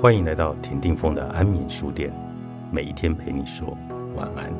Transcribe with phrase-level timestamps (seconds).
[0.00, 2.10] 欢迎来到田定峰的安眠书店，
[2.72, 3.76] 每一天陪你说
[4.16, 4.50] 晚安。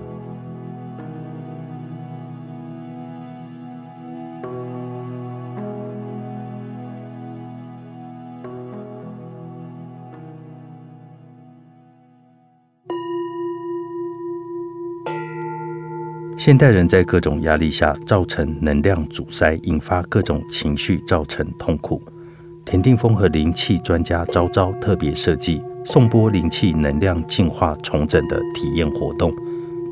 [16.36, 22.02] 现代人在各种压力下造成能量阻塞，引发各种情绪，造成痛苦。
[22.70, 29.32] 田定峰和灵气专家昭昭特别设计送波灵气能量净化重整的体验活动，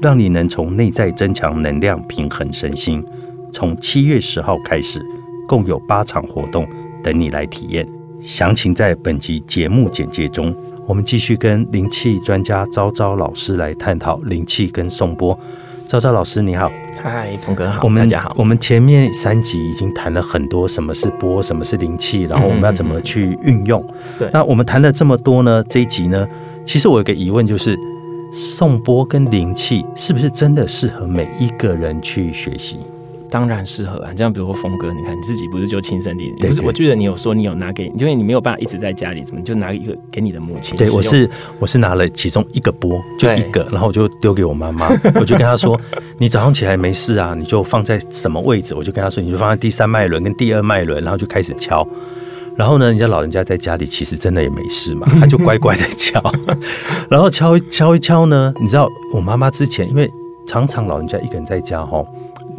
[0.00, 3.04] 让你能从内在增强能量，平衡身心。
[3.52, 5.04] 从七月十号开始，
[5.48, 6.64] 共有八场活动
[7.02, 7.84] 等你来体验。
[8.20, 10.54] 详情在本集节目简介中。
[10.86, 15.36] 我们继续跟灵气专家昭昭老师来探讨灵气跟送波。
[15.88, 16.70] 赵赵老师你好，
[17.02, 18.30] 嗨，峰哥好，我们大家好。
[18.36, 23.82] 我们前面三集已经谈了很多什么是波，什么是灵气，然后我们要怎么去运用。
[24.18, 26.28] 对那我们谈了这么多呢，这一集呢，
[26.62, 27.74] 其实我有个疑问，就是
[28.30, 32.80] 送波跟灵气是不是真的适合每一个人去学习？
[33.30, 36.62] 当然适合啊，这样比如说峰哥，你看你自己不是就亲身体，不是？
[36.62, 44.88] 我记得你有说你有拿给，因为你没有办法一直在家里，怎么就拿一个给你的母亲对，我是我是拿了其中一个波，就一个，然后我就丢给我妈妈，
[45.20, 45.78] 我就跟她说
[46.18, 51.86] ：“你早上起来没事啊，你就放在什么位置？”我就跟她说：“你就放在第三脉轮跟第二脉轮，然后就开始敲。”
[52.56, 56.20] 然后呢，人家老人家在家里其实真的也没事嘛， 他就乖乖的敲，
[57.08, 60.10] 然后敲一敲一敲呢，你知道我妈妈之前因为
[60.44, 62.04] 常常老人家一个人在家哈，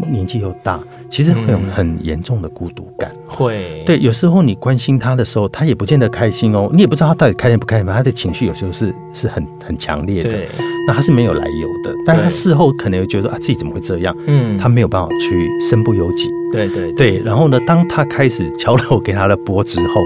[0.08, 3.12] 年纪又大，其实会有很严重的孤独感。
[3.28, 10.48] 会，对，有时候你关心他的时候，他也不见得开心哦，你也不知道他到底开心不开心，他的情绪有时候是是很很强烈的，对，
[10.88, 16.30] 那他是没有来由的，但他对事后可能又觉得啊自己怎么会这样，嗯，他没有办法去身不由己。
[16.52, 20.02] 对对对，然后呢，当他开始敲了我给他的波之后，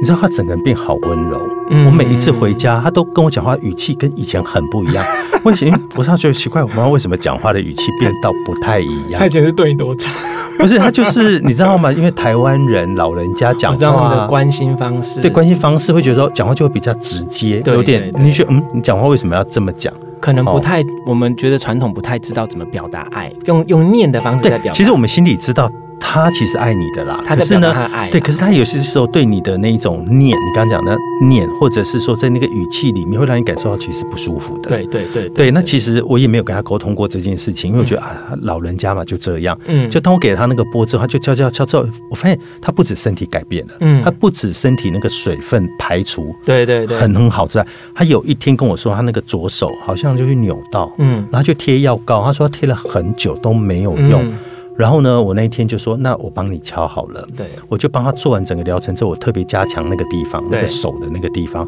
[0.00, 1.40] 你知道他整个人变好温柔。
[1.70, 5.04] 嗯我每一次回家，他都跟我讲话语气跟以前很不一样。
[5.42, 9.28] 我以前我常觉得奇怪，我妈妈为什么讲话的语气变到不太一样他以？
[9.28, 10.10] 前是对你多差，
[10.58, 11.92] 不是，他就是你知道吗？
[11.92, 14.26] 因为台湾人老人家讲我知道他们的话。
[14.26, 19.92] 关心方式，对关心方式会觉得说讲话就会比较直接，对有点你觉得嗯，你讲话为什么要这么讲？
[20.20, 24.72] 可能不太，我们觉得传统不太知道怎么表达爱，用用念的方式在表达。
[24.72, 34.70] 其实我们心里知道他其实爱你的啦，可是呢，对，可是他有些时候对你的那一种念，你刚刚讲的念，或者是说在那个语气里面，会让你感受到其实不舒服的。
[34.70, 39.58] 对对对对，那其实我也没有跟他沟通过这件事情，因为我觉得、啊，老人家嘛就这样。
[39.66, 39.88] 嗯。
[39.90, 44.02] 就当我给了他那个波之后，他就敲敲敲之后，我发现他不止身体改变了，嗯。
[44.02, 51.26] 他不止身体那个水分排除对对对，很很好之外，他有一天跟我说，他那个左手好像就是扭到，嗯。
[51.30, 54.24] 然后就贴药膏，他说他贴了很久都没有用。
[54.24, 54.38] 嗯
[54.76, 57.26] 然后呢，我那一天就说，那我帮你敲好了。
[57.36, 61.66] 对我就帮他做完整个疗程之后，我特别加强那个地方，那个手的那个地方。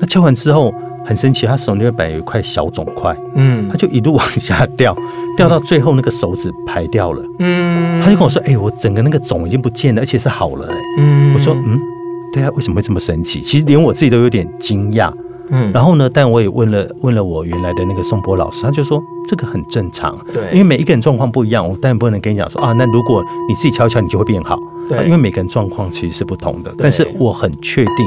[0.00, 0.74] 那敲完之后
[1.04, 4.96] 很神奇，他手那边有一块小肿块，嗯他就一路往下掉，
[5.36, 7.22] 掉到最后那个手指排掉了。
[7.38, 11.80] 嗯他就跟我说：“哎、我整个那个肿已经不见了，而且是好了、哎，嗯我说：“嗯，
[12.32, 13.40] 对啊，为什么会这么神奇？
[13.40, 15.10] 其实连我自己都有点惊讶。
[15.50, 24.58] 嗯然后呢，但我也问了问了我原来的那个宋波老师，他就说这个很正常，对，因为每一个人状况不一样，我当然不能跟你讲说啊，那如果你自己敲一敲，你就会变好。
[24.88, 26.72] 对啊因为每个人状况其实是不同的。
[26.78, 28.06] 但是我很确定，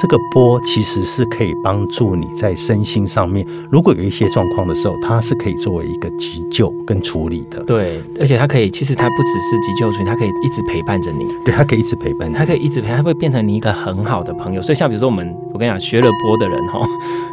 [0.00, 7.62] 这个波其实是可以帮助你在身心上面，如果有一些状况的时候，它是可以作为一个急救跟处理的。
[7.64, 12.46] 对，而且它可以，其实它不只是急救处理，它可以一直陪伴着你，对，它可以一直陪伴它你。
[12.46, 14.62] 可以一直陪，它会变成你一个很好的朋友。
[14.62, 16.80] 所以像比如说我们，我跟你讲，学了波的人哈，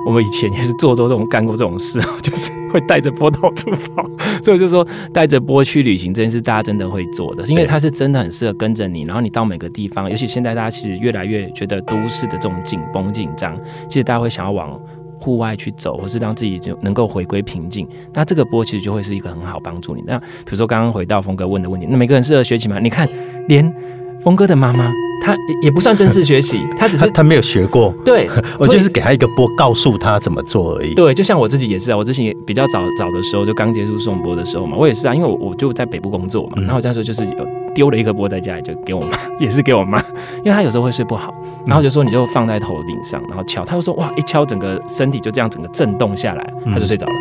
[0.06, 4.04] 我们以前也是做做这种干过这种事， 就是 会带着波到处跑。
[4.42, 14.80] 所以我就说，带着波去旅行这件事，大家真的会做的，是因为它是真的很适合跟着你，然后你到每个地方，尤其现在大家其实越来越觉得都市的这种紧绷紧张，其实大家会想要往。
[15.20, 20.04] 户外去走，或是让自己就能够回归平静，那这个波其实就会是一个很好帮助你。
[20.06, 22.78] 那比如说刚刚回到峰哥问的问题，那每个人适合学习吗？
[22.80, 23.10] 你看，
[23.48, 23.68] 连
[24.24, 24.92] 峰哥的妈妈，
[25.22, 28.28] 她也也不算正式学习， 她只是他他没有学过，对，
[28.60, 30.94] 我就是给她一个波，告诉她怎么做而已。
[30.94, 36.64] 对，就像我自己也是啊，我之前也比较早早的时候，就刚结束颂钵的时候嘛，我也是啊，因为我我就在北部工作嘛，嗯。
[36.64, 40.00] 然后我那时候就是有丢了一个波在家里，就给我妈， 也是给我妈，
[40.44, 41.34] 因为她有时候会睡不好，
[41.66, 47.14] 然后就说你就放在头顶上，然后敲，她就说哇，一敲整个身体就这样整个震动下来，她就睡着了，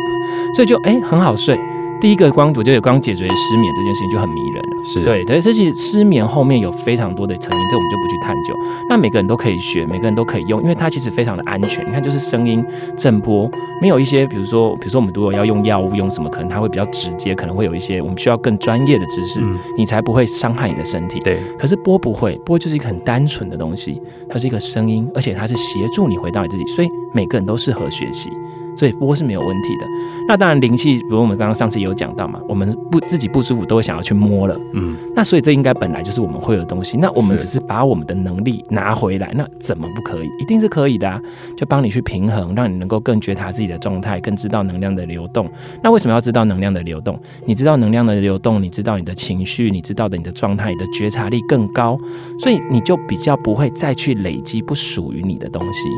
[0.55, 1.57] 所以就哎、很好睡。
[1.99, 4.83] 第一个光，我觉得光解决失眠这件事情就很迷人了。
[4.83, 8.53] 是对，对，这些失眠后面有非常多的成因，这我们就不去探究。
[8.87, 11.85] 那每个人都可以学，每个人都可以用，因为它其实非常的安全。
[11.87, 12.63] 你看，就是声音
[12.95, 13.49] 震波，
[13.81, 21.19] 没有一些，比如说，比如说我们如果要用药物，用什么，可能它会比较直接，可能会有一些我们需要更专业的知识，嗯你才不会伤害你的身体。
[21.21, 28.29] 对，可是波不会，波就是一个很单纯的东西，它是一个声音，而且它是协助你回到你自己，所以每个人都适合学习，
[28.77, 29.85] 所以摸是没有问题的。
[30.27, 40.27] 那当然灵气，比如我们刚刚上次有讲到嘛，我们不自己不舒服都会想要去摸了，嗯，那所以这应该本来就是我们会有的东西，那我们只是把我们的能力拿回来，那怎么不可以？
[40.39, 41.19] 一定是可以的啊！
[41.55, 45.49] 就帮你去平衡，让你能够更觉察自己的状态，更知道能量的流动。
[45.81, 47.19] 那为什么要知道能量的流动？
[47.45, 51.97] 你知道能量的流动，你知道你的情绪，你知道的你的状态，你的觉察力更高，
[52.39, 55.89] 所以你就比较不会再去累积不属于你的东西。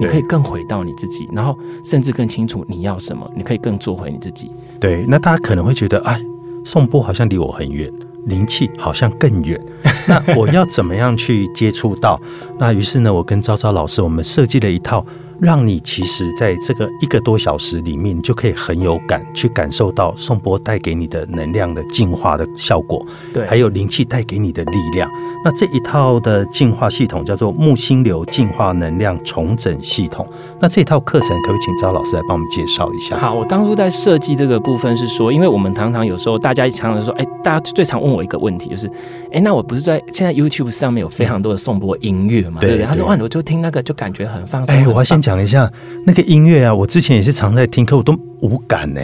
[0.00, 4.50] 你可以更回到你自己，然后甚至更清楚你要什么，你可以更做回你自己。
[4.80, 5.04] 对。
[5.06, 6.20] 那大家可能会觉得，哎，
[6.64, 7.92] 颂钵好像离我很远，
[8.24, 9.60] 灵气好像更远。
[10.08, 12.20] 那我要怎么样去接触到？
[12.58, 15.04] 那于是呢，我跟昭昭老师，我们设计了一套。
[15.40, 25.10] 让你其实在这个一个多小时里面，你就可以很有感，去感受到颂钵带给你的能量的净化的效果，对，还有灵气带给你的力量。
[25.42, 30.28] 那这一套的净化系统叫做木星流净化能量重整系统。
[30.60, 33.16] 那这套课程可不可以请赵老师来帮我们介绍一下？
[33.16, 38.86] 好，我当初在设计这个部分是说，因为我们常常有时候大家常常说，哎，大家最常问我一个问题就是，
[39.32, 42.86] 哎，那我不是在现在 YouTube 上面有非常多的颂钵音乐嘛，对对不对？
[42.86, 44.74] 他说，哇，我就听那个就感觉很放松。
[44.74, 45.70] 哎，很我要先棒讲一下
[46.04, 49.00] 那个音乐啊，我之前也是常在听，可我都无感呢、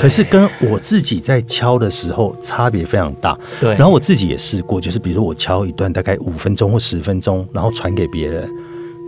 [0.00, 3.38] 可是跟我自己在敲的时候差别非常大。
[3.60, 8.48] 对，然后我自己也试过，就是比如说我敲一段大概五分钟或十分钟，然后传给别人，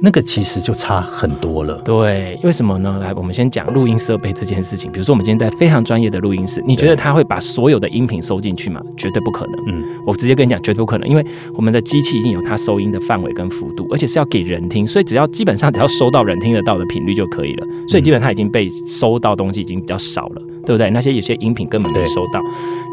[0.02, 1.80] 那个其实就差很多了。
[1.84, 2.98] 对，为什么呢？
[3.00, 4.90] 来，我们先讲录音设备这件事情。
[4.92, 8.80] 比如说，我们今天在非常专业的录音室，你觉得他会把所有的音频收进去吗？
[8.96, 9.54] 绝对不可能。
[9.68, 11.24] 嗯，我直接跟你讲，绝对不可能，因为
[11.54, 17.66] 我们的机器已经有它收音的范围跟幅度，而且是要给人听，所以只要基本上只要收到人听得到的频率就可以了。
[17.88, 20.90] 所以基本上已经被收到东西已经比较少了，对不对？
[20.90, 22.40] 那些有些音频根本没收到，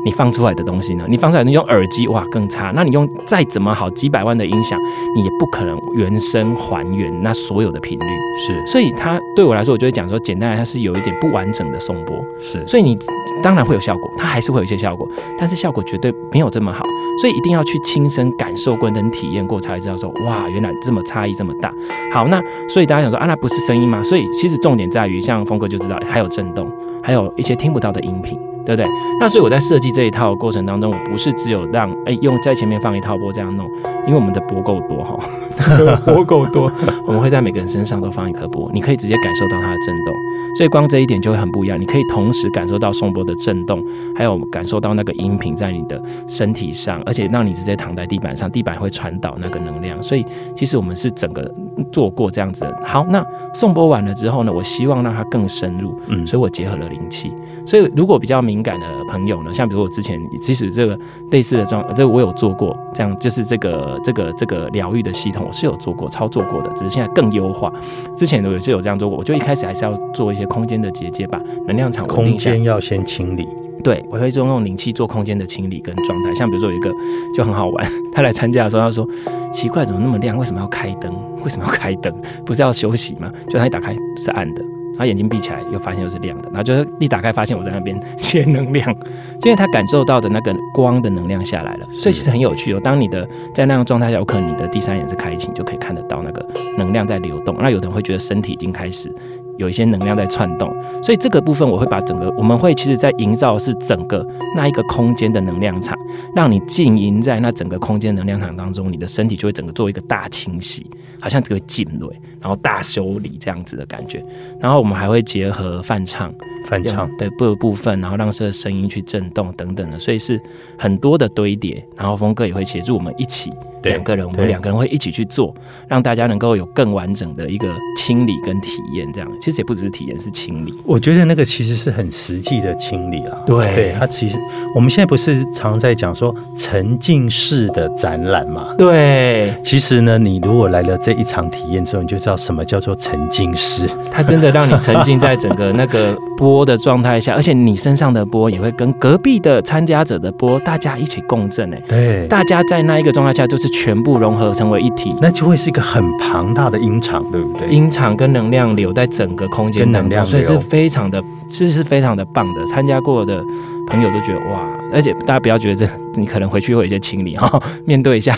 [0.06, 1.06] 你放出来的东西呢？
[1.10, 4.80] 你放出来你用耳机哇更差，那你用再怎么好几百万的音响，
[5.16, 8.06] 你也不可能原声还原那所有的频率。
[8.38, 12.16] 是所以它对我来说，我就会讲说，简单来说，它是有一点不完整的颂钵。
[12.40, 12.98] 是，所以你
[13.44, 15.08] 当然会有效果，它还是会有一些效果，
[15.38, 16.84] 但是效果绝对没有这么好。
[17.20, 21.74] 所以一定要去亲身感受过跟体验过，才会知道说，哇，原来这么差异这么大。
[22.14, 24.02] 好，那所以大家想说啊，那不是声音吗？
[24.02, 26.72] 所以其实重点在于，像峰哥就知道，还有震动，
[27.04, 28.40] 还有一些听不到的音频。
[28.66, 28.86] 对不对？
[29.20, 33.68] 那所以我在设计这一套过程当中，我不是只有让哎用在前面放一套波这样弄，
[34.08, 35.20] 因为我们的波够多哈，
[36.06, 36.72] 波够多，
[37.06, 40.16] 我们会在每个人身上都放一颗波，你可以直接感受到它的震动，
[40.58, 41.80] 所以光这一点就会很不一样。
[41.80, 43.84] 你可以同时感受到颂波的震动，
[44.16, 50.02] 还有感受到那个音频在你的身体上，而且让你直接躺在地板上，地板会传导那个能量。
[50.02, 50.26] 所以
[50.56, 51.50] 其实我们是整个
[51.92, 52.80] 做过这样子的。
[52.84, 53.24] 好，那
[53.54, 57.32] 颂波完了之后呢，我希望让它更深入，嗯所以我结合了灵气。
[57.66, 61.00] 所以如果比较敏感的朋友呢，像比如我之前即使这个
[61.32, 67.72] 类似的状，这个我有做过，这样就是这个这个这个疗愈的系统，我是有做过操作过的，只是现在更优化。
[68.14, 72.36] 之前我也是有这样做过，我就一开始还是要做一些空间的结界，吧能量场空。
[72.36, 73.48] 间要先清理。
[73.84, 76.36] 对，我会用用灵气做空间的清理跟状态。
[76.36, 76.92] 像比如说有一个
[77.34, 79.08] 就很好玩，他来参加的时候，他说
[79.52, 80.38] 奇怪，怎么那么亮？
[80.38, 81.12] 为什么要开灯？
[81.44, 82.14] 为什么要开灯？
[82.46, 83.32] 不是要休息吗？
[83.50, 88.90] 就他一打开是暗的，然后眼睛闭起来又发现又是亮的，然后就是一打开发现我在那边接能量，
[89.44, 92.80] 因为他感受到的那个光的能量下来了，所以其实很有趣哦。
[92.84, 96.46] 当你的在那样状态下，有可能你的第三眼是开启，就可以看得到那个
[96.78, 97.56] 能量在流动。
[97.60, 99.14] 那有的人会觉得身体已经开始
[99.58, 105.98] 有一些能量在窜动，所以这个部分我会把整个我们会其实在营造是整个那一个空间的能量场，
[106.36, 110.86] 让你静营在那整个空间能量场当中，你的身体就会整个做一个大清洗，
[111.20, 114.24] 好像这个浸润，然后大修理这样子的感觉。
[114.60, 116.34] 然后我们还会结合泛唱
[116.66, 120.40] 翻唱的部部分，然后让这个声音去震动等等的，所以是
[120.78, 121.84] 很多的堆叠。
[121.98, 125.54] 然后峰哥也会协助我们一起对两个人，我们两个人会一起去做，
[125.88, 127.68] 让大家能够有更完整的一个
[128.02, 129.08] 清理跟体验。
[129.14, 130.74] 这样其实也不只是体验，是清理。
[130.84, 133.38] 我觉得那个其实是很实际的清理啊。
[133.46, 134.38] 对对，它其实
[134.74, 138.74] 我们现在不是常在讲说沉浸式的展览嘛？
[138.78, 143.88] 对，其实呢，你如果来了这一场体验之后，你就知道什么叫做沉浸式。
[144.10, 151.82] 它真的让你沉浸在整个那个波的状态下，而且你身上的波也会跟隔壁的参加者的波大家一起共振哎。
[151.88, 157.68] 对，大家在那一个状态下，就是全部融合成为一体，那就会是一个很庞大的音场，对不对？
[157.70, 162.66] 音场跟能量流在整个空间当中，所以是非常的，其实是非常的棒的。
[162.66, 163.44] 参加过的
[163.88, 168.36] 朋友都觉得哇，而且大家不要觉得这，你可能回去会有一些清理哈，面对一下。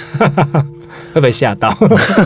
[1.14, 1.76] 会不会吓到？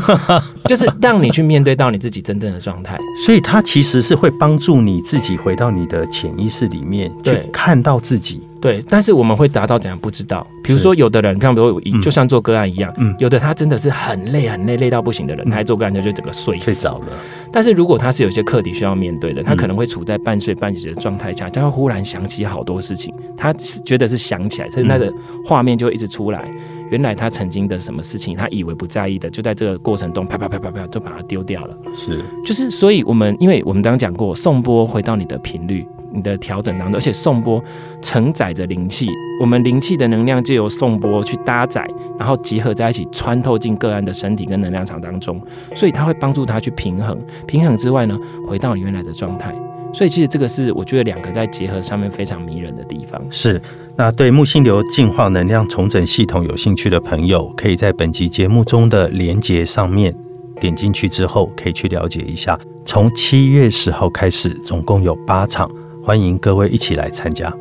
[0.66, 8.42] 就是让你去面对到你自己真正的状态，所以它其实是会帮助你自己回到你的潜意识里面去看到自己。
[8.60, 10.46] 对，但是我们会达到怎样不知道？
[10.64, 17.06] 比如说，有的人，像比如就像做个案一样，嗯，有的他真的是很累很累累到不行的人，他还做个案他就整个睡睡着了。
[17.52, 23.54] 但是如果他是有些课题需要面对的，他可能会处在半睡半醒的状态下，他会忽然想起好多事情，他
[23.86, 25.14] 觉得是想起来，他那个
[25.46, 26.44] 画面就会一直出来。
[26.90, 31.78] 原来他曾经的什么事情，他以为不在意的，就在这个过程中啪啪啪啪啪就把它丢掉了。
[31.94, 37.64] 是，就是，所以我们，因为我们刚刚讲过，送波回到你的频率、你的调整当中，而且送波
[38.02, 39.10] 承载着灵气，
[39.42, 45.42] 我们灵气的能量就由送波去搭载，然后集合在一起，穿透进个案的身体跟能量场当中，
[45.76, 47.18] 所以它会帮助他去平衡。
[47.46, 48.18] 平衡之外呢，
[48.48, 49.54] 回到你原来的状态。
[49.94, 53.22] 所以其实这个是我觉得两个在结合上面非常迷人的地方。
[53.30, 53.62] 是，
[53.96, 60.16] 那对木星流进化能量重整系统有兴趣的朋友，可以在本集节目中的连接上面
[60.60, 62.60] 点进去之后，可以去了解一下。
[62.86, 65.70] 从七月十号开始，总共有八场，
[66.04, 67.52] 欢迎各位一起来参加。